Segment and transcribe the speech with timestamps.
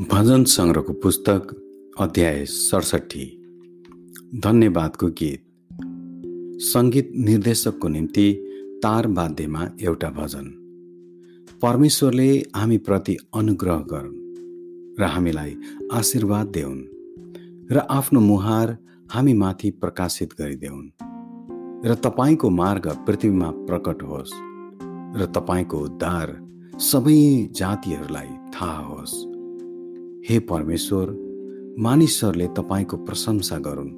[0.00, 1.40] भजन सङ्ग्रहको पुस्तक
[1.98, 3.24] अध्याय सडसठी।
[4.34, 5.42] धन्यवादको गीत।
[6.62, 8.32] सङ्गीत निर्देशकको निम्ति
[8.82, 10.44] तार वाद्यमा एउटा भजन।
[11.62, 15.56] परमेश्वरले हामीप्रति अनुग्रह गरून् र हामीलाई
[15.92, 16.82] आशीर्वाद देऊन्
[17.72, 18.76] र आफ्नो मुहार
[19.12, 20.90] हामीमाथि प्रकाशित गरिदेऊन्
[21.86, 24.34] र तपाईँको मार्ग पृथ्वीमा प्रकट होस्
[25.16, 26.36] र तपाईँको उद्धार
[26.80, 29.35] सबै जातिहरूलाई थाहा होस्।
[30.28, 31.06] हे परमेश्वर
[31.78, 33.90] मानिसहरूले तपाईँको प्रशंसा गरून्।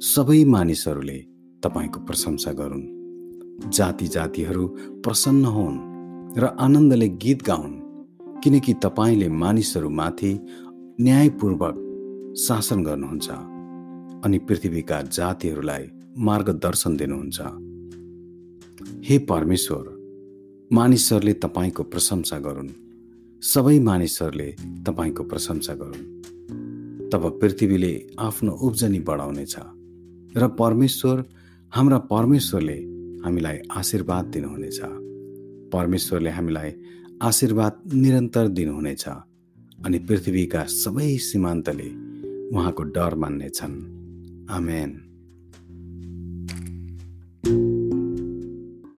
[0.00, 1.18] सबै मानिसहरूले
[1.62, 4.66] तपाईँको प्रशंसा गरून्। जाति जातिहरू
[5.04, 5.78] प्रसन्न हुन्
[6.38, 7.74] र आनन्दले गीत गाउन्
[8.40, 10.32] किनकि तपाईँले मानिसहरूमाथि
[11.00, 11.74] न्यायपूर्वक
[12.38, 13.28] शासन गर्नुहुन्छ
[14.24, 17.40] अनि पृथ्वीका जातिहरूलाई मार्गदर्शन दिनुहुन्छ।
[19.06, 19.84] हे परमेश्वर
[20.72, 22.83] मानिसहरूले तपाईँको प्रशंसा गरून्।
[23.44, 24.56] सबै मानिसहरूले
[24.86, 26.04] तपाईँको प्रशंसा गरून्।
[27.10, 29.56] तब पृथ्वीले आफ्नो उब्जनी बढाउनेछ
[30.36, 31.24] र परमेश्वर
[31.72, 32.78] हाम्रा परमेश्वरले
[33.24, 34.80] हामीलाई आशीर्वाद दिनुहुनेछ।
[35.72, 36.70] परमेश्वरले हामीलाई
[37.22, 39.04] आशीर्वाद निरन्तर दिनुहुनेछ
[39.84, 41.88] अनि पृथ्वीका सबै सीमान्तले
[42.56, 43.74] उहाँको डर मान्नेछन्।
[44.50, 44.90] आमेन।